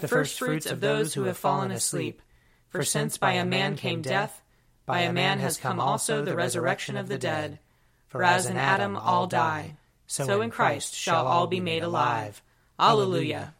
the 0.00 0.08
firstfruits 0.08 0.66
of 0.66 0.80
those 0.80 1.14
who 1.14 1.24
have 1.24 1.38
fallen 1.38 1.70
asleep. 1.70 2.20
For 2.68 2.82
since 2.82 3.16
by 3.16 3.32
a 3.32 3.44
man 3.44 3.76
came 3.76 4.02
death, 4.02 4.42
by 4.84 5.00
a 5.00 5.12
man 5.12 5.38
has 5.38 5.56
come 5.56 5.78
also 5.80 6.24
the 6.24 6.36
resurrection 6.36 6.96
of 6.96 7.08
the 7.08 7.18
dead. 7.18 7.60
For 8.08 8.22
as 8.22 8.46
in 8.46 8.56
Adam 8.56 8.96
all 8.96 9.26
die, 9.26 9.76
so 10.06 10.40
in 10.40 10.50
Christ 10.50 10.94
shall 10.94 11.26
all 11.26 11.46
be 11.46 11.60
made 11.60 11.82
alive. 11.82 12.42
Alleluia. 12.78 13.54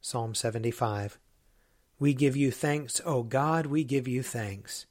Psalm 0.00 0.34
75. 0.34 1.18
We 1.98 2.14
give 2.14 2.36
you 2.36 2.50
thanks, 2.50 3.00
O 3.04 3.22
God, 3.22 3.66
we 3.66 3.84
give 3.84 4.06
you 4.06 4.22
thanks. 4.22 4.86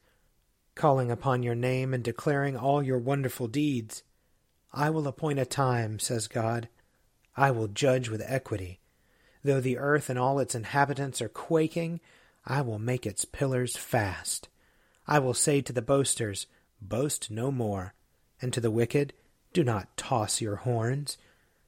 Calling 0.75 1.11
upon 1.11 1.43
your 1.43 1.55
name 1.55 1.93
and 1.93 2.03
declaring 2.03 2.57
all 2.57 2.83
your 2.83 2.97
wonderful 2.97 3.47
deeds. 3.47 4.03
I 4.71 4.89
will 4.89 5.07
appoint 5.07 5.39
a 5.39 5.45
time, 5.45 5.99
says 5.99 6.27
God. 6.27 6.67
I 7.37 7.51
will 7.51 7.67
judge 7.67 8.09
with 8.09 8.23
equity. 8.25 8.79
Though 9.43 9.59
the 9.59 9.77
earth 9.77 10.09
and 10.09 10.17
all 10.17 10.39
its 10.39 10.55
inhabitants 10.55 11.21
are 11.21 11.29
quaking, 11.29 11.99
I 12.45 12.61
will 12.61 12.79
make 12.79 13.05
its 13.05 13.25
pillars 13.25 13.75
fast. 13.75 14.49
I 15.07 15.19
will 15.19 15.33
say 15.33 15.61
to 15.61 15.73
the 15.73 15.81
boasters, 15.81 16.47
Boast 16.81 17.29
no 17.29 17.51
more, 17.51 17.93
and 18.41 18.53
to 18.53 18.61
the 18.61 18.71
wicked, 18.71 19.13
Do 19.53 19.63
not 19.63 19.95
toss 19.97 20.41
your 20.41 20.57
horns. 20.57 21.17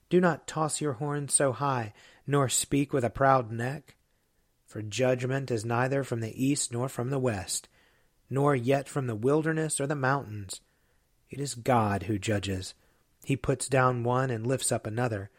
Do 0.09 0.22
not 0.22 0.48
toss 0.48 0.81
your 0.81 0.94
horns 0.94 1.34
so 1.34 1.52
high, 1.52 1.94
nor 2.28 2.50
speak 2.50 2.94
with 2.94 3.03
a 3.03 3.09
proud 3.09 3.52
neck. 3.52 3.96
For 4.66 4.81
judgment 4.81 5.52
is 5.52 5.66
neither 5.66 6.03
from 6.03 6.22
the 6.22 6.44
east 6.44 6.72
nor 6.72 6.90
from 6.90 7.09
the 7.09 7.20
west, 7.20 7.68
nor 8.30 8.56
yet 8.56 8.90
from 8.90 9.08
the 9.08 9.16
wilderness 9.16 9.80
or 9.80 9.88
the 9.88 9.96
mountains. 9.96 10.62
It 11.30 11.40
is 11.40 11.56
God 11.56 12.03
who 12.03 12.20
judges. 12.20 12.73
He 13.23 13.36
puts 13.36 13.68
down 13.68 14.03
one 14.03 14.30
and 14.30 14.46
lifts 14.46 14.72
up 14.72 14.86
another. 14.86 15.30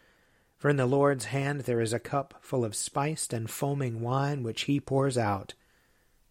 For 0.56 0.70
in 0.70 0.76
the 0.76 0.86
Lord's 0.86 1.26
hand 1.26 1.62
there 1.62 1.80
is 1.80 1.92
a 1.92 1.98
cup 1.98 2.34
full 2.40 2.64
of 2.64 2.74
spiced 2.74 3.32
and 3.32 3.48
foaming 3.50 4.00
wine 4.00 4.42
which 4.42 4.62
he 4.62 4.80
pours 4.80 5.18
out 5.18 5.54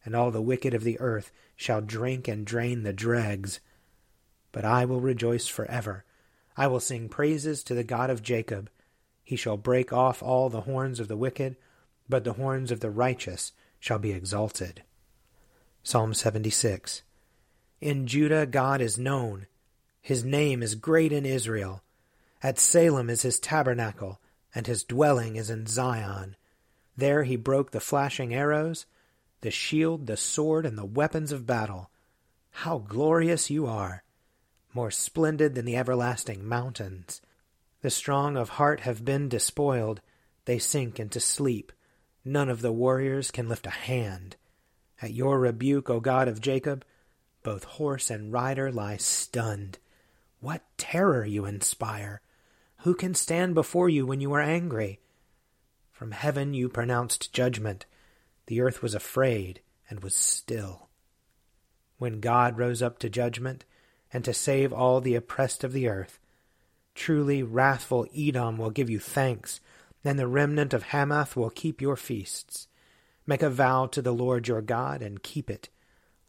and 0.05 0.15
all 0.15 0.29
the 0.29 0.41
wicked 0.41 0.73
of 0.73 0.83
the 0.83 0.99
earth 0.99 1.31
shall 1.55 1.81
drink 1.81 2.27
and 2.27 2.45
drain 2.45 2.83
the 2.83 2.93
dregs. 2.93 3.59
But 4.51 4.63
I 4.63 4.85
will 4.85 5.01
rejoice 5.01 5.47
forever. 5.47 6.05
I 6.55 6.67
will 6.67 6.79
sing 6.79 7.09
praises 7.09 7.63
to 7.63 7.73
the 7.73 7.83
God 7.83 8.09
of 8.11 8.21
Jacob. 8.21 8.69
He 9.23 9.35
shall 9.35 9.57
break 9.57 9.91
off 9.91 10.21
all 10.21 10.49
the 10.49 10.61
horns 10.61 10.99
of 10.99 11.07
the 11.07 11.17
wicked, 11.17 11.57
but 12.07 12.23
the 12.23 12.33
horns 12.33 12.71
of 12.71 12.79
the 12.79 12.91
righteous 12.91 13.51
shall 13.79 13.97
be 13.97 14.11
exalted. 14.11 14.83
Psalm 15.83 16.13
76 16.13 17.01
In 17.81 18.05
Judah 18.05 18.45
God 18.45 18.79
is 18.79 18.99
known. 18.99 19.47
His 20.01 20.23
name 20.23 20.61
is 20.61 20.75
great 20.75 21.11
in 21.11 21.25
Israel. 21.25 21.81
At 22.43 22.59
Salem 22.59 23.09
is 23.09 23.23
his 23.23 23.39
tabernacle, 23.39 24.19
and 24.55 24.65
his 24.65 24.85
dwelling 24.85 25.35
is 25.35 25.49
in 25.49 25.67
Zion. 25.67 26.37
There 26.95 27.23
he 27.23 27.35
broke 27.35 27.71
the 27.71 27.81
flashing 27.81 28.33
arrows 28.33 28.85
the 29.41 29.51
shield, 29.51 30.07
the 30.07 30.17
sword, 30.17 30.65
and 30.65 30.75
the 30.75 30.85
weapons 30.85 31.31
of 31.31 31.45
battle. 31.45 31.91
How 32.49 32.79
glorious 32.79 33.51
you 33.51 33.67
are! 33.67 34.03
More 34.73 34.89
splendid 34.89 35.53
than 35.53 35.65
the 35.65 35.75
everlasting 35.75 36.47
mountains. 36.47 37.21
The 37.81 37.91
strong 37.91 38.37
of 38.37 38.49
heart 38.49 38.79
have 38.79 39.05
been 39.05 39.29
despoiled. 39.29 40.01
They 40.45 40.57
sink 40.57 40.99
into 40.99 41.19
sleep. 41.19 41.71
None 42.23 42.49
of 42.49 42.61
the 42.61 42.71
warriors 42.71 43.29
can 43.29 43.47
lift 43.47 43.67
a 43.67 43.71
hand. 43.71 44.35
At 44.99 45.13
your 45.13 45.39
rebuke, 45.39 45.91
O 45.91 45.99
God 45.99 46.27
of 46.27 46.41
Jacob, 46.41 46.83
both 47.43 47.65
horse 47.65 48.09
and 48.09 48.33
rider 48.33 48.71
lie 48.71 48.97
stunned. 48.97 49.77
What 50.39 50.63
terror 50.77 51.23
you 51.23 51.45
inspire! 51.45 52.21
Who 52.85 52.93
can 52.93 53.15
stand 53.15 53.55
before 53.55 53.89
you 53.89 54.05
when 54.05 54.21
you 54.21 54.31
are 54.33 54.41
angry? 54.41 54.99
From 55.91 56.11
heaven 56.11 56.53
you 56.53 56.69
pronounced 56.69 57.33
judgment. 57.33 57.87
The 58.45 58.61
earth 58.61 58.83
was 58.83 58.93
afraid 58.93 59.61
and 59.89 60.03
was 60.03 60.13
still. 60.13 60.89
When 61.97 62.19
God 62.19 62.59
rose 62.59 62.83
up 62.83 62.99
to 62.99 63.09
judgment 63.09 63.65
and 64.13 64.23
to 64.23 64.35
save 64.35 64.71
all 64.71 65.01
the 65.01 65.15
oppressed 65.15 65.63
of 65.63 65.73
the 65.73 65.87
earth, 65.87 66.19
truly 66.93 67.41
wrathful 67.41 68.05
Edom 68.15 68.59
will 68.59 68.69
give 68.69 68.91
you 68.91 68.99
thanks, 68.99 69.61
and 70.03 70.19
the 70.19 70.27
remnant 70.27 70.71
of 70.71 70.83
Hamath 70.83 71.35
will 71.35 71.49
keep 71.49 71.81
your 71.81 71.95
feasts. 71.95 72.67
Make 73.25 73.41
a 73.41 73.49
vow 73.49 73.87
to 73.87 74.01
the 74.03 74.13
Lord 74.13 74.47
your 74.47 74.61
God 74.61 75.01
and 75.01 75.23
keep 75.23 75.49
it. 75.49 75.69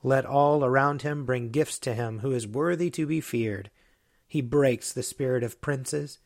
Let 0.02 0.24
all 0.24 0.64
around 0.64 1.02
him 1.02 1.26
bring 1.26 1.50
gifts 1.50 1.78
to 1.80 1.92
him 1.92 2.20
who 2.20 2.32
is 2.32 2.48
worthy 2.48 2.88
to 2.92 3.06
be 3.06 3.20
feared. 3.20 3.70
He 4.26 4.40
breaks 4.40 4.90
the 4.90 5.02
spirit 5.02 5.42
of 5.42 5.60
princes 5.60 6.18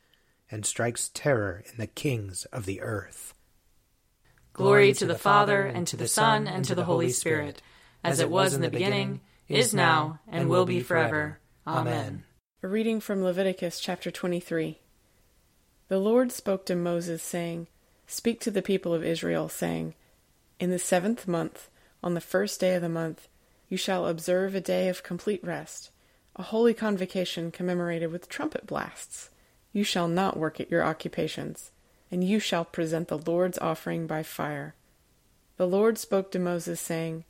and 0.50 0.66
strikes 0.66 1.11
terror 1.15 1.62
in 1.71 1.78
the 1.78 1.87
kings 1.87 2.44
of 2.47 2.66
the 2.66 2.81
earth. 2.81 3.34
Glory 4.53 4.93
to 4.94 5.06
the 5.06 5.15
Father, 5.15 5.62
and 5.62 5.87
to 5.87 5.97
the 5.97 6.09
Son, 6.09 6.47
and 6.47 6.65
to 6.65 6.75
the 6.75 6.84
Holy 6.84 7.11
Spirit, 7.11 7.62
as 8.03 8.21
it 8.21 8.31
was 8.31 8.53
in 8.53 8.61
the 8.61 8.71
beginning, 8.71 9.21
is 9.49 9.72
now, 9.72 10.21
and 10.28 10.49
will 10.49 10.66
be 10.66 10.81
forever. 10.81 11.38
Amen. 11.66 12.25
A 12.62 12.69
reading 12.69 13.00
from 13.00 13.22
Leviticus 13.22 13.81
chapter 13.81 14.11
23. 14.11 14.81
The 15.88 15.99
Lord 15.99 16.31
spoke 16.31 16.67
to 16.67 16.77
Moses, 16.77 17.22
saying, 17.22 17.69
Speak 18.06 18.41
to 18.41 18.50
the 18.50 18.61
people 18.62 18.93
of 18.93 19.05
Israel, 19.05 19.49
saying, 19.49 19.94
In 20.59 20.71
the 20.71 20.78
seventh 20.78 21.27
month, 21.27 21.71
on 22.03 22.15
the 22.15 22.21
first 22.21 22.61
day 22.61 22.75
of 22.75 22.82
the 22.82 22.88
month, 22.88 23.28
you 23.69 23.77
shall 23.77 24.06
observe 24.06 24.55
a 24.55 24.61
day 24.61 24.88
of 24.88 25.03
complete 25.03 25.43
rest, 25.44 25.91
a 26.37 26.43
holy 26.43 26.75
convocation 26.75 27.50
commemorated 27.50 28.11
with 28.11 28.28
trumpet 28.28 28.67
blasts. 28.67 29.31
You 29.72 29.84
shall 29.84 30.08
not 30.08 30.36
work 30.36 30.60
at 30.60 30.70
your 30.70 30.82
occupations 30.82 31.70
and 32.10 32.25
you 32.25 32.41
shall 32.41 32.64
present 32.64 33.08
the 33.08 33.19
Lord's 33.19 33.58
offering 33.58 34.06
by 34.06 34.22
fire. 34.22 34.75
The 35.56 35.66
Lord 35.66 35.98
spoke 35.98 36.31
to 36.32 36.38
Moses, 36.38 36.81
saying, 36.81 37.25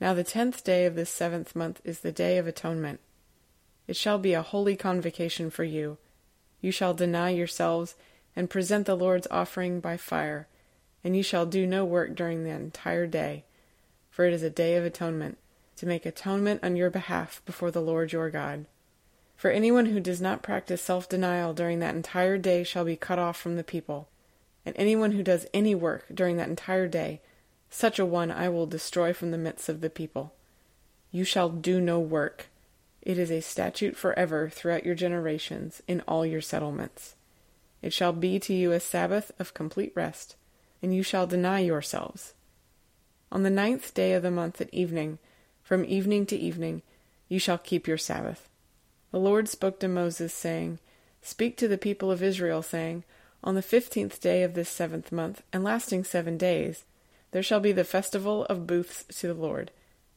Now 0.00 0.12
the 0.12 0.24
tenth 0.24 0.62
day 0.62 0.84
of 0.84 0.94
this 0.94 1.10
seventh 1.10 1.56
month 1.56 1.80
is 1.84 2.00
the 2.00 2.12
day 2.12 2.36
of 2.36 2.46
atonement. 2.46 3.00
It 3.86 3.96
shall 3.96 4.18
be 4.18 4.34
a 4.34 4.42
holy 4.42 4.76
convocation 4.76 5.50
for 5.50 5.64
you. 5.64 5.98
You 6.60 6.70
shall 6.70 6.94
deny 6.94 7.30
yourselves 7.30 7.94
and 8.36 8.50
present 8.50 8.86
the 8.86 8.94
Lord's 8.94 9.28
offering 9.30 9.80
by 9.80 9.96
fire, 9.96 10.48
and 11.02 11.16
you 11.16 11.22
shall 11.22 11.46
do 11.46 11.66
no 11.66 11.84
work 11.84 12.14
during 12.14 12.44
the 12.44 12.50
entire 12.50 13.06
day, 13.06 13.44
for 14.10 14.24
it 14.24 14.32
is 14.32 14.42
a 14.42 14.50
day 14.50 14.76
of 14.76 14.84
atonement, 14.84 15.38
to 15.76 15.86
make 15.86 16.04
atonement 16.04 16.62
on 16.62 16.76
your 16.76 16.90
behalf 16.90 17.40
before 17.46 17.70
the 17.70 17.82
Lord 17.82 18.12
your 18.12 18.30
God. 18.30 18.66
For 19.36 19.50
anyone 19.50 19.86
who 19.86 20.00
does 20.00 20.20
not 20.20 20.42
practice 20.42 20.82
self 20.82 21.08
denial 21.08 21.52
during 21.52 21.80
that 21.80 21.94
entire 21.94 22.38
day 22.38 22.64
shall 22.64 22.84
be 22.84 22.96
cut 22.96 23.18
off 23.18 23.36
from 23.36 23.56
the 23.56 23.64
people. 23.64 24.08
And 24.64 24.74
anyone 24.78 25.12
who 25.12 25.22
does 25.22 25.46
any 25.52 25.74
work 25.74 26.06
during 26.12 26.36
that 26.38 26.48
entire 26.48 26.88
day, 26.88 27.20
such 27.68 27.98
a 27.98 28.06
one 28.06 28.30
I 28.30 28.48
will 28.48 28.66
destroy 28.66 29.12
from 29.12 29.30
the 29.30 29.38
midst 29.38 29.68
of 29.68 29.80
the 29.80 29.90
people. 29.90 30.32
You 31.10 31.24
shall 31.24 31.48
do 31.48 31.80
no 31.80 32.00
work. 32.00 32.46
It 33.02 33.18
is 33.18 33.30
a 33.30 33.40
statute 33.40 33.96
forever 33.96 34.48
throughout 34.48 34.86
your 34.86 34.94
generations 34.94 35.82
in 35.86 36.00
all 36.08 36.24
your 36.24 36.40
settlements. 36.40 37.14
It 37.82 37.92
shall 37.92 38.12
be 38.12 38.38
to 38.40 38.54
you 38.54 38.72
a 38.72 38.80
Sabbath 38.80 39.30
of 39.38 39.52
complete 39.52 39.92
rest, 39.94 40.36
and 40.82 40.94
you 40.94 41.02
shall 41.02 41.26
deny 41.26 41.60
yourselves. 41.60 42.32
On 43.30 43.42
the 43.42 43.50
ninth 43.50 43.92
day 43.92 44.14
of 44.14 44.22
the 44.22 44.30
month 44.30 44.60
at 44.60 44.72
evening, 44.72 45.18
from 45.62 45.84
evening 45.84 46.24
to 46.26 46.36
evening, 46.36 46.82
you 47.28 47.38
shall 47.38 47.58
keep 47.58 47.86
your 47.86 47.98
Sabbath. 47.98 48.48
The 49.14 49.20
Lord 49.20 49.48
spoke 49.48 49.78
to 49.78 49.86
Moses, 49.86 50.34
saying, 50.34 50.80
Speak 51.22 51.56
to 51.58 51.68
the 51.68 51.78
people 51.78 52.10
of 52.10 52.20
Israel, 52.20 52.62
saying, 52.62 53.04
On 53.44 53.54
the 53.54 53.62
fifteenth 53.62 54.20
day 54.20 54.42
of 54.42 54.54
this 54.54 54.68
seventh 54.68 55.12
month, 55.12 55.40
and 55.52 55.62
lasting 55.62 56.02
seven 56.02 56.36
days, 56.36 56.82
There 57.30 57.40
shall 57.40 57.60
be 57.60 57.70
the 57.70 57.84
festival 57.84 58.44
of 58.46 58.66
booths 58.66 59.04
to 59.20 59.28
the 59.28 59.34
Lord. 59.34 59.70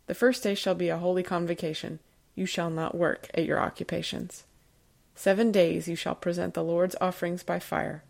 The 0.08 0.16
first 0.16 0.42
day 0.42 0.56
shall 0.56 0.74
be 0.74 0.90
a 0.90 0.98
holy 0.98 1.22
convocation. 1.22 2.00
You 2.34 2.48
shall 2.48 2.72
not 2.72 2.98
work 2.98 3.30
at 3.36 3.46
your 3.46 3.60
occupations. 3.60 4.46
Seven 5.14 5.52
days 5.52 5.88
you 5.88 5.96
shall 5.96 6.16
present 6.16 6.56
the 6.56 6.64
Lord's 6.64 6.96
offerings 7.00 7.44
by 7.44 7.60
fire. 7.60 8.04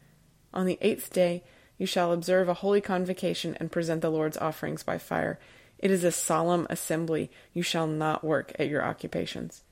On 0.54 0.66
the 0.66 0.78
eighth 0.80 1.12
day 1.12 1.44
you 1.78 1.86
shall 1.86 2.14
observe 2.14 2.48
a 2.48 2.62
holy 2.64 2.80
convocation 2.80 3.58
and 3.60 3.74
present 3.74 4.02
the 4.02 4.10
Lord's 4.10 4.38
offerings 4.38 4.84
by 4.84 5.00
fire. 5.00 5.38
It 5.80 5.92
is 5.92 6.06
a 6.06 6.14
solemn 6.14 6.66
assembly. 6.70 7.30
You 7.54 7.62
shall 7.62 7.88
not 7.88 8.24
work 8.24 8.54
at 8.58 8.70
your 8.70 8.86
occupations. 8.86 9.64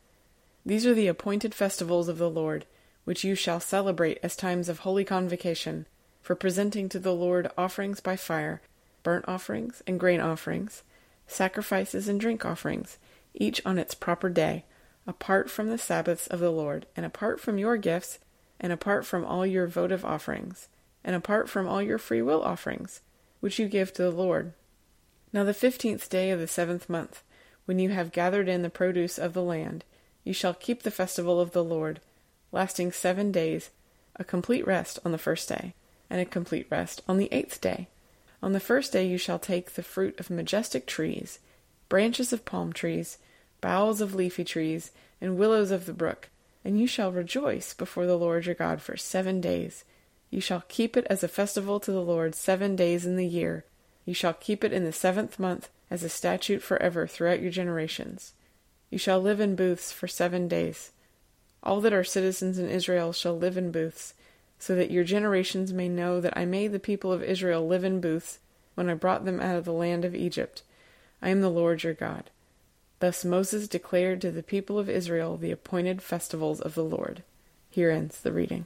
These 0.65 0.85
are 0.85 0.93
the 0.93 1.07
appointed 1.07 1.53
festivals 1.53 2.07
of 2.07 2.17
the 2.17 2.29
Lord, 2.29 2.65
which 3.03 3.23
you 3.23 3.35
shall 3.35 3.59
celebrate 3.59 4.19
as 4.23 4.35
times 4.35 4.67
of 4.67 4.79
holy 4.79 5.05
convocation, 5.05 5.85
for 6.21 6.35
presenting 6.35 6.89
to 6.89 6.99
the 6.99 7.13
Lord 7.13 7.51
offerings 7.57 7.99
by 7.99 8.15
fire, 8.15 8.61
burnt 9.03 9.25
offerings 9.27 9.83
and 9.85 9.99
grain 9.99 10.19
offerings, 10.19 10.83
sacrifices 11.27 12.07
and 12.07 12.19
drink 12.19 12.45
offerings, 12.45 12.97
each 13.35 13.61
on 13.65 13.77
its 13.77 13.93
proper 13.93 14.29
day 14.29 14.65
apart 15.07 15.49
from 15.49 15.69
the 15.69 15.77
Sabbaths 15.77 16.27
of 16.27 16.39
the 16.39 16.51
Lord, 16.51 16.85
and 16.95 17.05
apart 17.05 17.39
from 17.39 17.57
your 17.57 17.77
gifts, 17.77 18.19
and 18.59 18.73
apart 18.73 19.05
from 19.05 19.23
all 19.23 19.45
your 19.45 19.67
votive 19.67 20.03
offerings, 20.03 20.67
and 21.03 21.15
apart 21.15 21.49
from 21.49 21.67
all 21.67 21.81
your 21.81 21.97
free 21.97 22.21
will 22.21 22.41
offerings, 22.41 23.01
which 23.39 23.59
you 23.59 23.67
give 23.67 23.93
to 23.93 24.03
the 24.03 24.11
Lord. 24.11 24.53
Now 25.31 25.43
the 25.43 25.53
fifteenth 25.53 26.09
day 26.09 26.31
of 26.31 26.39
the 26.39 26.47
seventh 26.47 26.89
month, 26.89 27.21
when 27.65 27.77
you 27.79 27.89
have 27.89 28.11
gathered 28.11 28.47
in 28.47 28.61
the 28.61 28.69
produce 28.69 29.19
of 29.19 29.33
the 29.33 29.43
land, 29.43 29.83
you 30.25 30.33
shall 30.33 30.53
keep 30.53 30.83
the 30.83 30.91
festival 30.91 31.39
of 31.39 31.51
the 31.51 31.63
Lord, 31.63 32.01
lasting 32.51 32.91
seven 32.91 33.31
days, 33.31 33.69
a 34.17 34.23
complete 34.23 34.67
rest 34.67 34.99
on 35.05 35.13
the 35.13 35.17
first 35.17 35.47
day, 35.47 35.73
and 36.09 36.19
a 36.19 36.25
complete 36.25 36.67
rest 36.69 37.01
on 37.07 37.17
the 37.17 37.29
eighth 37.31 37.61
day. 37.61 37.87
On 38.43 38.51
the 38.51 38.59
first 38.59 38.91
day 38.91 39.07
you 39.07 39.17
shall 39.17 39.39
take 39.39 39.71
the 39.71 39.83
fruit 39.83 40.19
of 40.19 40.29
majestic 40.29 40.85
trees, 40.85 41.39
branches 41.87 42.33
of 42.33 42.43
palm 42.43 42.73
trees, 42.73 43.19
boughs 43.61 44.01
of 44.01 44.15
leafy 44.15 44.43
trees, 44.43 44.91
and 45.21 45.37
willows 45.37 45.71
of 45.71 45.85
the 45.85 45.93
brook, 45.93 46.29
and 46.63 46.79
you 46.79 46.87
shall 46.87 47.11
rejoice 47.11 47.73
before 47.73 48.05
the 48.05 48.17
Lord 48.17 48.45
your 48.47 48.55
God 48.55 48.81
for 48.81 48.97
seven 48.97 49.39
days. 49.39 49.83
You 50.31 50.41
shall 50.41 50.63
keep 50.67 50.97
it 50.97 51.05
as 51.09 51.23
a 51.23 51.27
festival 51.27 51.79
to 51.79 51.91
the 51.91 52.01
Lord 52.01 52.33
seven 52.35 52.75
days 52.75 53.05
in 53.05 53.15
the 53.15 53.27
year. 53.27 53.63
You 54.05 54.15
shall 54.15 54.33
keep 54.33 54.63
it 54.63 54.73
in 54.73 54.83
the 54.83 54.91
seventh 54.91 55.39
month 55.39 55.69
as 55.91 56.03
a 56.03 56.09
statute 56.09 56.63
forever 56.63 57.05
throughout 57.05 57.41
your 57.41 57.51
generations. 57.51 58.33
You 58.89 58.97
shall 58.97 59.19
live 59.19 59.39
in 59.39 59.55
booths 59.55 59.91
for 59.91 60.07
seven 60.07 60.47
days. 60.47 60.91
All 61.63 61.81
that 61.81 61.93
are 61.93 62.03
citizens 62.03 62.59
in 62.59 62.69
Israel 62.69 63.11
shall 63.11 63.37
live 63.37 63.57
in 63.57 63.71
booths, 63.71 64.13
so 64.59 64.75
that 64.75 64.91
your 64.91 65.03
generations 65.03 65.73
may 65.73 65.89
know 65.89 66.21
that 66.21 66.37
I 66.37 66.45
made 66.45 66.71
the 66.71 66.79
people 66.79 67.11
of 67.11 67.23
Israel 67.23 67.67
live 67.67 67.83
in 67.83 67.99
booths 67.99 68.39
when 68.75 68.89
I 68.89 68.93
brought 68.93 69.25
them 69.25 69.39
out 69.39 69.55
of 69.55 69.65
the 69.65 69.73
land 69.73 70.05
of 70.05 70.15
Egypt. 70.15 70.61
I 71.21 71.29
am 71.29 71.41
the 71.41 71.49
Lord 71.49 71.83
your 71.83 71.93
God. 71.93 72.29
Thus 72.99 73.25
Moses 73.25 73.67
declared 73.67 74.21
to 74.21 74.31
the 74.31 74.43
people 74.43 74.79
of 74.79 74.89
Israel 74.89 75.37
the 75.37 75.51
appointed 75.51 76.01
festivals 76.01 76.61
of 76.61 76.75
the 76.75 76.83
Lord. 76.83 77.23
Here 77.69 77.91
ends 77.91 78.21
the 78.21 78.31
reading. 78.31 78.65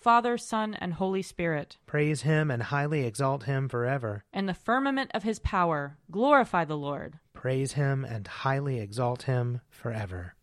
Father, 0.00 0.38
Son, 0.38 0.74
and 0.74 0.94
Holy 0.94 1.22
Spirit. 1.22 1.76
Praise 1.86 2.22
him 2.22 2.50
and 2.50 2.62
highly 2.62 3.04
exalt 3.04 3.44
him 3.44 3.68
forever. 3.68 4.22
In 4.32 4.46
the 4.46 4.54
firmament 4.54 5.10
of 5.12 5.24
his 5.24 5.40
power, 5.40 5.96
glorify 6.10 6.64
the 6.64 6.76
Lord. 6.76 7.14
Praise 7.34 7.72
him 7.72 8.04
and 8.04 8.26
highly 8.26 8.78
exalt 8.78 9.22
him 9.22 9.60
forever. 9.70 10.34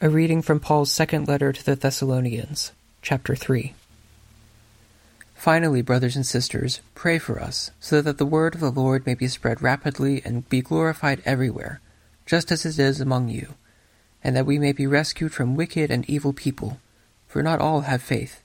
A 0.00 0.08
reading 0.08 0.42
from 0.42 0.60
Paul's 0.60 0.92
second 0.92 1.26
letter 1.26 1.52
to 1.52 1.64
the 1.64 1.74
Thessalonians, 1.74 2.72
chapter 3.02 3.34
3. 3.34 3.74
Finally, 5.34 5.82
brothers 5.82 6.14
and 6.14 6.24
sisters, 6.24 6.80
pray 6.94 7.18
for 7.18 7.40
us, 7.40 7.72
so 7.80 8.00
that 8.00 8.18
the 8.18 8.24
word 8.26 8.54
of 8.54 8.60
the 8.60 8.70
Lord 8.70 9.04
may 9.06 9.14
be 9.14 9.28
spread 9.28 9.60
rapidly 9.60 10.22
and 10.24 10.48
be 10.48 10.62
glorified 10.62 11.20
everywhere, 11.24 11.80
just 12.26 12.52
as 12.52 12.64
it 12.64 12.78
is 12.78 13.00
among 13.00 13.28
you, 13.28 13.54
and 14.22 14.36
that 14.36 14.46
we 14.46 14.58
may 14.58 14.72
be 14.72 14.86
rescued 14.86 15.32
from 15.32 15.56
wicked 15.56 15.90
and 15.90 16.08
evil 16.08 16.32
people, 16.32 16.78
for 17.34 17.42
not 17.42 17.60
all 17.60 17.80
have 17.80 18.00
faith. 18.00 18.44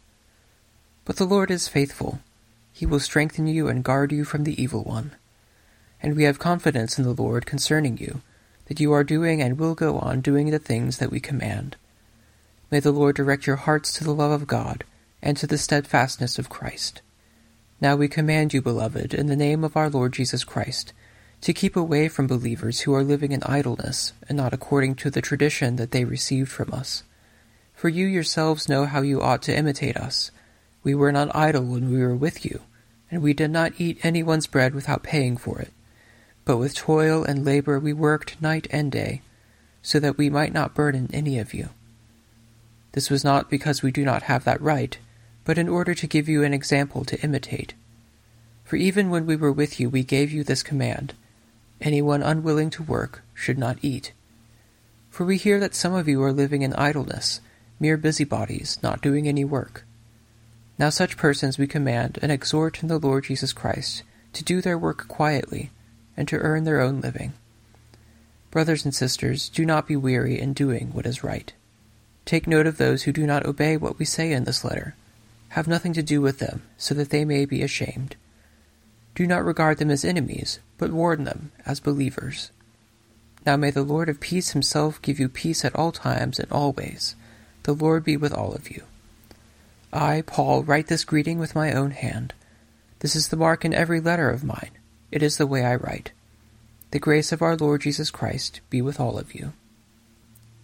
But 1.06 1.18
the 1.18 1.26
Lord 1.26 1.52
is 1.52 1.68
faithful. 1.68 2.22
He 2.74 2.88
will 2.88 3.00
strengthen 3.00 3.46
you 3.46 3.68
and 3.68 3.84
guard 3.84 4.12
you 4.12 4.24
from 4.24 4.46
the 4.46 4.60
evil 4.60 4.84
one. 4.84 5.12
And 6.02 6.16
we 6.16 6.24
have 6.24 6.40
confidence 6.40 6.98
in 6.98 7.04
the 7.04 7.14
Lord 7.14 7.46
concerning 7.46 8.00
you, 8.00 8.24
that 8.66 8.80
you 8.80 8.92
are 8.92 9.04
doing 9.04 9.44
and 9.44 9.60
will 9.60 9.76
go 9.76 10.00
on 10.00 10.22
doing 10.22 10.50
the 10.50 10.58
things 10.58 10.98
that 10.98 11.12
we 11.12 11.20
command. 11.20 11.76
May 12.72 12.80
the 12.80 12.92
Lord 12.92 13.16
direct 13.16 13.46
your 13.46 13.58
hearts 13.58 13.94
to 13.94 14.04
the 14.04 14.12
love 14.12 14.32
of 14.32 14.48
God 14.48 14.84
and 15.22 15.38
to 15.38 15.46
the 15.46 15.60
steadfastness 15.60 16.40
of 16.40 16.50
Christ. 16.50 17.04
Now 17.80 17.96
we 17.96 18.08
command 18.08 18.56
you, 18.56 18.62
beloved, 18.64 19.14
in 19.14 19.28
the 19.28 19.36
name 19.36 19.64
of 19.64 19.78
our 19.78 19.92
Lord 19.92 20.14
Jesus 20.14 20.44
Christ, 20.44 20.94
to 21.42 21.54
keep 21.54 21.76
away 21.76 22.08
from 22.08 22.26
believers 22.26 22.80
who 22.80 22.96
are 22.96 23.04
living 23.04 23.34
in 23.34 23.44
idleness 23.44 24.14
and 24.28 24.36
not 24.36 24.52
according 24.52 24.96
to 24.96 25.12
the 25.12 25.22
tradition 25.22 25.76
that 25.76 25.92
they 25.92 26.06
received 26.06 26.50
from 26.50 26.74
us. 26.74 27.04
For 27.80 27.88
you 27.88 28.08
yourselves 28.08 28.68
know 28.68 28.84
how 28.84 29.04
you 29.04 29.22
ought 29.22 29.42
to 29.44 29.56
imitate 29.58 29.96
us. 29.96 30.32
We 30.84 30.94
were 30.94 31.14
not 31.14 31.34
idle 31.34 31.64
when 31.64 31.90
we 31.90 32.02
were 32.02 32.14
with 32.14 32.44
you, 32.44 32.60
and 33.10 33.22
we 33.22 33.34
did 33.34 33.52
not 33.52 33.72
eat 33.78 34.04
anyone's 34.04 34.48
bread 34.48 34.76
without 34.76 35.02
paying 35.02 35.38
for 35.38 35.60
it. 35.60 35.72
But 36.44 36.58
with 36.58 36.76
toil 36.76 37.24
and 37.24 37.46
labor 37.46 37.80
we 37.80 37.94
worked 37.94 38.42
night 38.42 38.68
and 38.70 38.92
day, 38.92 39.22
so 39.82 39.98
that 40.02 40.18
we 40.18 40.30
might 40.30 40.52
not 40.52 40.76
burden 40.76 41.10
any 41.14 41.40
of 41.40 41.54
you. 41.54 41.70
This 42.92 43.10
was 43.10 43.24
not 43.24 43.50
because 43.50 43.82
we 43.82 43.94
do 43.94 44.04
not 44.04 44.24
have 44.24 44.44
that 44.44 44.62
right, 44.62 44.98
but 45.46 45.58
in 45.58 45.70
order 45.70 45.96
to 45.96 46.06
give 46.06 46.28
you 46.28 46.44
an 46.44 46.54
example 46.54 47.06
to 47.06 47.22
imitate. 47.22 47.76
For 48.66 48.76
even 48.76 49.10
when 49.10 49.26
we 49.26 49.38
were 49.38 49.54
with 49.54 49.80
you, 49.80 49.90
we 49.90 50.04
gave 50.04 50.34
you 50.34 50.44
this 50.44 50.64
command 50.64 51.14
Anyone 51.80 52.24
unwilling 52.24 52.72
to 52.72 52.84
work 52.84 53.24
should 53.34 53.58
not 53.58 53.78
eat. 53.82 54.12
For 55.10 55.24
we 55.24 55.38
hear 55.38 55.62
that 55.62 55.76
some 55.76 55.94
of 55.94 56.10
you 56.10 56.22
are 56.22 56.34
living 56.34 56.62
in 56.62 56.74
idleness, 56.74 57.40
mere 57.80 57.98
busybodies, 57.98 58.78
not 58.84 59.02
doing 59.02 59.28
any 59.28 59.46
work. 59.46 59.86
Now 60.78 60.90
such 60.90 61.18
persons 61.18 61.58
we 61.58 61.68
command 61.68 62.20
and 62.22 62.32
exhort 62.32 62.82
in 62.82 62.88
the 62.88 63.00
Lord 63.00 63.26
Jesus 63.26 63.54
Christ 63.54 64.04
to 64.34 64.44
do 64.44 64.62
their 64.62 64.78
work 64.78 65.08
quietly 65.08 65.72
and 66.16 66.28
to 66.28 66.38
earn 66.38 66.64
their 66.64 66.82
own 66.82 67.02
living. 67.02 67.34
Brothers 68.52 68.84
and 68.84 68.96
sisters, 68.96 69.50
do 69.50 69.66
not 69.66 69.88
be 69.88 69.96
weary 69.96 70.40
in 70.40 70.54
doing 70.54 70.92
what 70.94 71.06
is 71.06 71.24
right. 71.24 71.54
Take 72.26 72.48
note 72.48 72.68
of 72.68 72.78
those 72.78 73.04
who 73.04 73.12
do 73.12 73.26
not 73.26 73.46
obey 73.46 73.78
what 73.78 74.00
we 74.00 74.06
say 74.06 74.32
in 74.32 74.44
this 74.44 74.64
letter. 74.64 74.96
Have 75.50 75.68
nothing 75.68 75.94
to 75.94 76.04
do 76.04 76.22
with 76.22 76.40
them, 76.40 76.62
so 76.78 76.94
that 76.96 77.10
they 77.10 77.26
may 77.26 77.46
be 77.46 77.62
ashamed. 77.62 78.16
Do 79.16 79.26
not 79.26 79.44
regard 79.44 79.78
them 79.78 79.92
as 79.92 80.06
enemies, 80.06 80.60
but 80.78 80.92
warn 80.92 81.24
them 81.24 81.52
as 81.66 81.80
believers. 81.80 82.52
Now 83.46 83.56
may 83.56 83.72
the 83.72 83.84
Lord 83.84 84.10
of 84.10 84.20
peace 84.20 84.52
himself 84.52 85.02
give 85.02 85.20
you 85.20 85.28
peace 85.28 85.66
at 85.66 85.76
all 85.76 85.92
times 85.92 86.40
and 86.40 86.52
always. 86.52 87.16
The 87.70 87.76
Lord 87.76 88.04
be 88.04 88.18
with 88.18 88.34
all 88.34 88.56
of 88.56 88.72
you. 88.72 88.82
I, 89.94 90.24
Paul, 90.26 90.64
write 90.64 90.88
this 90.88 91.04
greeting 91.04 91.38
with 91.38 91.54
my 91.54 91.72
own 91.72 91.92
hand. 91.92 92.34
This 93.02 93.16
is 93.16 93.28
the 93.28 93.38
mark 93.38 93.64
in 93.64 93.76
every 93.76 94.00
letter 94.00 94.32
of 94.32 94.44
mine. 94.44 94.72
It 95.12 95.22
is 95.22 95.38
the 95.38 95.46
way 95.46 95.64
I 95.64 95.76
write. 95.76 96.12
The 96.90 96.98
grace 96.98 97.32
of 97.32 97.44
our 97.44 97.56
Lord 97.56 97.82
Jesus 97.82 98.10
Christ 98.10 98.62
be 98.72 98.82
with 98.82 99.00
all 99.00 99.20
of 99.20 99.36
you. 99.36 99.54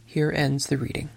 Here 0.04 0.32
ends 0.32 0.66
the 0.66 0.80
reading. 0.80 1.10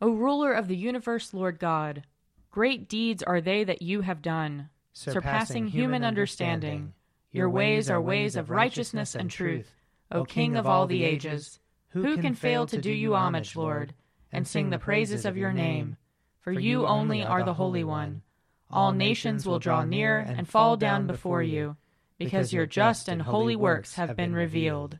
O 0.00 0.10
ruler 0.10 0.52
of 0.52 0.66
the 0.66 0.76
universe, 0.76 1.32
Lord 1.32 1.60
God, 1.60 2.02
great 2.50 2.88
deeds 2.88 3.22
are 3.22 3.40
they 3.40 3.62
that 3.62 3.82
you 3.82 4.00
have 4.00 4.20
done, 4.20 4.68
surpassing 4.92 5.68
human 5.68 6.02
understanding. 6.02 6.92
Your 7.30 7.48
ways 7.48 7.88
are 7.88 8.00
ways 8.00 8.34
of 8.34 8.50
righteousness 8.50 9.14
and 9.14 9.30
truth, 9.30 9.70
O 10.10 10.24
King 10.24 10.56
of 10.56 10.66
all 10.66 10.88
the 10.88 11.04
ages. 11.04 11.60
Who 11.92 12.16
can 12.18 12.34
fail 12.34 12.66
to 12.66 12.78
do 12.78 12.90
you 12.90 13.14
homage, 13.14 13.54
Lord, 13.56 13.94
and 14.30 14.46
sing 14.46 14.70
the 14.70 14.78
praises 14.78 15.24
of 15.24 15.36
your 15.36 15.52
name? 15.52 15.96
For 16.40 16.52
you 16.52 16.86
only 16.86 17.22
are 17.22 17.44
the 17.44 17.54
Holy 17.54 17.84
One. 17.84 18.22
All 18.70 18.92
nations 18.92 19.46
will 19.46 19.58
draw 19.58 19.84
near 19.84 20.18
and 20.18 20.48
fall 20.48 20.76
down 20.76 21.06
before 21.06 21.42
you, 21.42 21.76
because 22.18 22.52
your 22.52 22.66
just 22.66 23.08
and 23.08 23.22
holy 23.22 23.56
works 23.56 23.94
have 23.94 24.16
been 24.16 24.34
revealed. 24.34 24.98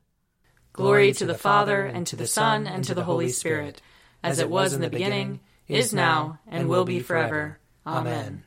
Glory 0.72 1.12
to 1.12 1.26
the 1.26 1.34
Father, 1.34 1.84
and 1.84 2.06
to 2.06 2.16
the 2.16 2.26
Son, 2.26 2.66
and 2.66 2.84
to 2.84 2.94
the 2.94 3.04
Holy 3.04 3.28
Spirit 3.28 3.80
as 4.22 4.38
it 4.38 4.48
was 4.48 4.72
in 4.72 4.80
the 4.80 4.90
beginning, 4.90 5.40
is 5.68 5.92
now, 5.92 6.38
and 6.46 6.68
will 6.68 6.84
be 6.84 7.00
forever. 7.00 7.58
Amen. 7.86 8.44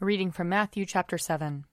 A 0.00 0.04
reading 0.04 0.30
from 0.30 0.48
Matthew 0.48 0.84
chapter 0.84 1.16
7. 1.16 1.64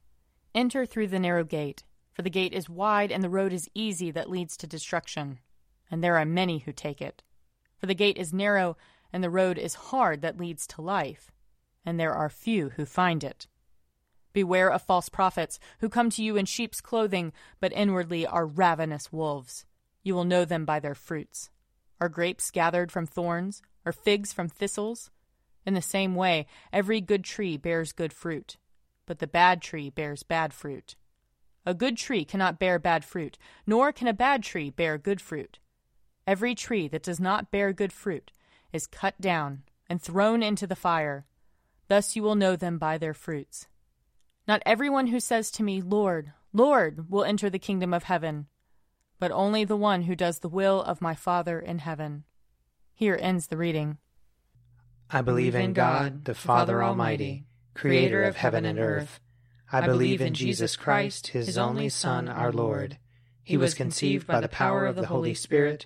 Enter 0.53 0.85
through 0.85 1.07
the 1.07 1.19
narrow 1.19 1.43
gate, 1.43 1.83
for 2.13 2.21
the 2.21 2.29
gate 2.29 2.53
is 2.53 2.69
wide 2.69 3.11
and 3.11 3.23
the 3.23 3.29
road 3.29 3.53
is 3.53 3.69
easy 3.73 4.11
that 4.11 4.29
leads 4.29 4.55
to 4.57 4.67
destruction, 4.67 5.39
and 5.91 6.03
there 6.03 6.17
are 6.17 6.25
many 6.25 6.59
who 6.59 6.71
take 6.71 7.01
it. 7.01 7.21
For 7.77 7.85
the 7.85 7.93
gate 7.93 8.17
is 8.17 8.33
narrow 8.33 8.77
and 9.13 9.23
the 9.23 9.29
road 9.29 9.57
is 9.57 9.73
hard 9.73 10.21
that 10.21 10.39
leads 10.39 10.65
to 10.65 10.81
life, 10.81 11.31
and 11.85 11.99
there 11.99 12.13
are 12.13 12.29
few 12.29 12.69
who 12.69 12.85
find 12.85 13.23
it. 13.23 13.47
Beware 14.33 14.71
of 14.71 14.81
false 14.81 15.09
prophets 15.09 15.59
who 15.79 15.89
come 15.89 16.09
to 16.11 16.23
you 16.23 16.37
in 16.37 16.45
sheep's 16.45 16.79
clothing, 16.79 17.33
but 17.59 17.73
inwardly 17.73 18.25
are 18.25 18.45
ravenous 18.45 19.11
wolves. 19.11 19.65
You 20.03 20.15
will 20.15 20.23
know 20.23 20.45
them 20.45 20.63
by 20.63 20.79
their 20.79 20.95
fruits. 20.95 21.49
Are 21.99 22.09
grapes 22.09 22.49
gathered 22.49 22.91
from 22.91 23.05
thorns, 23.05 23.61
or 23.85 23.91
figs 23.91 24.31
from 24.31 24.47
thistles? 24.47 25.11
In 25.65 25.73
the 25.73 25.81
same 25.81 26.15
way, 26.15 26.47
every 26.71 27.01
good 27.01 27.23
tree 27.23 27.57
bears 27.57 27.91
good 27.91 28.13
fruit, 28.13 28.57
but 29.05 29.19
the 29.19 29.27
bad 29.27 29.61
tree 29.61 29.89
bears 29.89 30.23
bad 30.23 30.53
fruit. 30.53 30.95
A 31.65 31.73
good 31.73 31.97
tree 31.97 32.25
cannot 32.25 32.57
bear 32.57 32.79
bad 32.79 33.05
fruit, 33.05 33.37
nor 33.67 33.91
can 33.91 34.07
a 34.07 34.13
bad 34.13 34.41
tree 34.41 34.69
bear 34.69 34.97
good 34.97 35.21
fruit. 35.21 35.59
Every 36.27 36.55
tree 36.55 36.87
that 36.87 37.03
does 37.03 37.19
not 37.19 37.51
bear 37.51 37.73
good 37.73 37.93
fruit 37.93 38.31
is 38.71 38.87
cut 38.87 39.19
down 39.19 39.63
and 39.89 40.01
thrown 40.01 40.43
into 40.43 40.67
the 40.67 40.75
fire. 40.75 41.25
Thus 41.87 42.15
you 42.15 42.23
will 42.23 42.35
know 42.35 42.55
them 42.55 42.77
by 42.77 42.97
their 42.97 43.13
fruits. 43.13 43.67
Not 44.47 44.63
everyone 44.65 45.07
who 45.07 45.19
says 45.19 45.51
to 45.51 45.63
me, 45.63 45.81
Lord, 45.81 46.33
Lord, 46.53 47.09
will 47.09 47.23
enter 47.23 47.49
the 47.49 47.59
kingdom 47.59 47.93
of 47.93 48.03
heaven 48.03 48.47
but 49.21 49.31
only 49.31 49.63
the 49.63 49.77
one 49.77 50.01
who 50.01 50.15
does 50.15 50.39
the 50.39 50.49
will 50.49 50.81
of 50.81 50.99
my 50.99 51.13
Father 51.13 51.59
in 51.59 51.77
heaven. 51.77 52.23
Here 52.95 53.17
ends 53.21 53.47
the 53.47 53.55
reading. 53.55 53.99
I 55.11 55.21
believe 55.21 55.53
in 55.53 55.73
God, 55.73 56.25
the 56.25 56.33
Father 56.33 56.83
Almighty, 56.83 57.45
creator 57.75 58.23
of 58.23 58.37
heaven 58.37 58.65
and 58.65 58.79
earth. 58.79 59.19
I 59.71 59.85
believe 59.85 60.21
in 60.21 60.33
Jesus 60.33 60.75
Christ, 60.75 61.27
his 61.27 61.55
only 61.55 61.87
Son, 61.87 62.27
our 62.27 62.51
Lord. 62.51 62.97
He 63.43 63.57
was 63.57 63.75
conceived 63.75 64.25
by 64.25 64.41
the 64.41 64.49
power 64.49 64.87
of 64.87 64.95
the 64.95 65.05
Holy 65.05 65.35
Spirit 65.35 65.85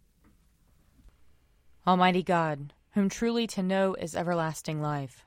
Almighty 1.87 2.21
God, 2.21 2.73
whom 2.91 3.09
truly 3.09 3.47
to 3.47 3.63
know 3.63 3.95
is 3.95 4.15
everlasting 4.15 4.81
life, 4.81 5.25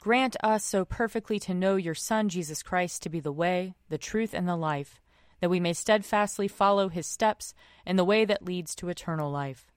grant 0.00 0.36
us 0.42 0.64
so 0.64 0.84
perfectly 0.84 1.40
to 1.40 1.54
know 1.54 1.74
your 1.74 1.94
Son, 1.94 2.28
Jesus 2.28 2.62
Christ, 2.62 3.02
to 3.02 3.08
be 3.08 3.18
the 3.18 3.32
way, 3.32 3.74
the 3.88 3.98
truth, 3.98 4.32
and 4.32 4.48
the 4.48 4.56
life, 4.56 5.00
that 5.40 5.50
we 5.50 5.58
may 5.58 5.72
steadfastly 5.72 6.46
follow 6.46 6.88
his 6.88 7.06
steps 7.06 7.52
in 7.84 7.96
the 7.96 8.04
way 8.04 8.24
that 8.24 8.44
leads 8.44 8.76
to 8.76 8.88
eternal 8.88 9.30
life. 9.30 9.72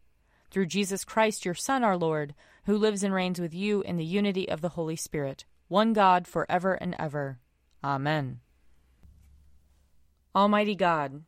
Through 0.51 0.67
Jesus 0.67 1.03
Christ, 1.03 1.43
your 1.43 1.55
Son, 1.55 1.83
our 1.83 1.97
Lord, 1.97 2.35
who 2.65 2.77
lives 2.77 3.03
and 3.03 3.13
reigns 3.13 3.41
with 3.41 3.53
you 3.53 3.81
in 3.81 3.97
the 3.97 4.05
unity 4.05 4.47
of 4.47 4.62
the 4.62 4.69
Holy 4.69 4.95
Spirit, 4.95 5.43
one 5.69 5.91
God, 5.93 6.27
for 6.27 6.45
ever 6.47 6.75
and 6.75 6.95
ever. 7.00 7.39
Amen. 7.83 8.41
Almighty 10.35 10.75
God, 10.75 11.24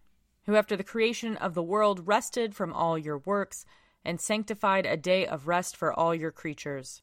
who 0.46 0.56
after 0.56 0.76
the 0.76 0.84
creation 0.84 1.36
of 1.38 1.56
the 1.56 1.64
world 1.64 2.08
rested 2.08 2.56
from 2.56 2.74
all 2.74 2.98
your 2.98 3.18
works, 3.18 3.66
and 4.04 4.20
sanctified 4.20 4.86
a 4.86 4.98
day 4.98 5.26
of 5.26 5.48
rest 5.48 5.76
for 5.76 5.92
all 5.92 6.16
your 6.16 6.32
creatures. 6.32 7.02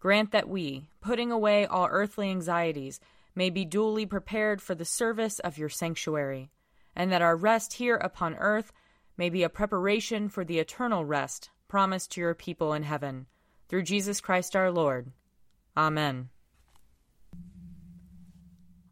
Grant 0.00 0.32
that 0.32 0.48
we, 0.48 0.88
putting 1.00 1.32
away 1.32 1.64
all 1.66 1.88
earthly 1.90 2.30
anxieties, 2.30 3.00
may 3.34 3.50
be 3.50 3.64
duly 3.64 4.06
prepared 4.06 4.60
for 4.60 4.74
the 4.74 4.84
service 4.84 5.38
of 5.40 5.58
your 5.58 5.68
sanctuary, 5.68 6.50
and 6.94 7.10
that 7.10 7.22
our 7.22 7.36
rest 7.36 7.74
here 7.74 7.96
upon 7.96 8.34
earth 8.36 8.72
may 9.16 9.30
be 9.30 9.42
a 9.42 9.48
preparation 9.48 10.28
for 10.28 10.44
the 10.44 10.58
eternal 10.58 11.04
rest 11.04 11.50
promised 11.68 12.12
to 12.12 12.20
your 12.20 12.34
people 12.34 12.72
in 12.72 12.82
heaven, 12.82 13.26
through 13.68 13.82
Jesus 13.82 14.20
Christ 14.20 14.54
our 14.54 14.70
Lord. 14.70 15.10
Amen. 15.76 16.28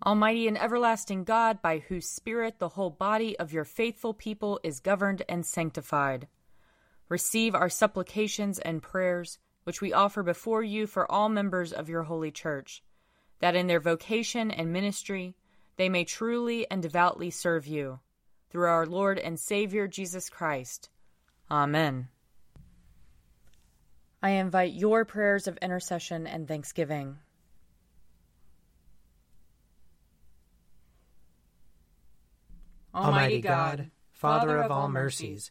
Almighty 0.05 0.49
and 0.49 0.59
everlasting 0.59 1.23
God, 1.23 1.62
by 1.62 1.79
whose 1.79 2.09
Spirit 2.09 2.59
the 2.59 2.71
whole 2.71 2.91
body 2.91 3.39
of 3.39 3.53
your 3.53 3.65
faithful 3.65 4.12
people 4.12 4.59
is 4.65 4.81
governed 4.81 5.23
and 5.29 5.47
sanctified, 5.47 6.27
receive 7.09 7.54
our 7.54 7.68
supplications 7.68 8.59
and 8.59 8.82
prayers, 8.82 9.38
which 9.64 9.80
we 9.80 9.92
offer 9.92 10.23
before 10.23 10.62
you 10.62 10.87
for 10.87 11.11
all 11.11 11.28
members 11.28 11.73
of 11.73 11.88
your 11.88 12.04
holy 12.04 12.30
church, 12.30 12.82
that 13.40 13.56
in 13.56 13.66
their 13.66 13.80
vocation 13.80 14.50
and 14.50 14.73
ministry 14.73 15.35
they 15.76 15.88
may 15.88 16.04
truly 16.04 16.71
and 16.71 16.82
devoutly 16.82 17.30
serve 17.30 17.66
you. 17.66 18.00
Through 18.50 18.68
our 18.68 18.87
Lord 18.87 19.18
and 19.18 19.40
Savior 19.40 19.88
Jesus 19.88 20.28
Christ. 20.28 20.90
Amen. 21.50 22.09
I 24.23 24.30
invite 24.30 24.75
your 24.75 25.04
prayers 25.04 25.49
of 25.49 25.56
intercession 25.56 26.26
and 26.26 26.47
thanksgiving. 26.47 27.18
Almighty 32.94 33.40
God, 33.40 33.90
Father 34.12 34.59
of 34.59 34.71
all 34.71 34.88
mercies, 34.88 35.50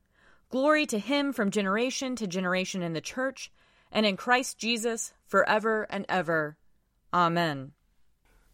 Glory 0.51 0.85
to 0.87 0.99
Him 0.99 1.31
from 1.33 1.49
generation 1.49 2.15
to 2.17 2.27
generation 2.27 2.81
in 2.83 2.91
the 2.93 3.01
Church 3.01 3.51
and 3.91 4.05
in 4.05 4.17
Christ 4.17 4.57
Jesus 4.57 5.13
forever 5.25 5.87
and 5.89 6.05
ever. 6.09 6.57
Amen. 7.13 7.71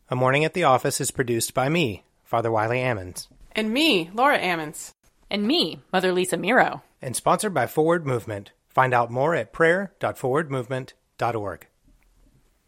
A 0.10 0.16
Morning 0.16 0.46
at 0.46 0.54
the 0.54 0.63
Office 0.63 1.01
is 1.01 1.12
produced 1.12 1.54
by 1.54 1.68
me, 1.70 2.04
Father 2.24 2.50
Wiley 2.51 2.77
Ammons, 2.80 3.27
And 3.54 3.72
me, 3.74 4.10
Laura 4.13 4.39
Ammons. 4.39 4.94
And 5.30 5.46
me, 5.48 5.82
Mother 5.92 6.13
Lisa 6.13 6.38
Meirow. 6.38 6.82
and 7.01 7.13
sponsored 7.16 7.54
by 7.54 7.68
Forward 7.68 8.06
Movement. 8.08 8.51
Find 8.70 8.94
out 8.94 9.12
more 9.12 9.36
at 9.36 9.51
prayer.forwardmovement.org. 9.51 11.68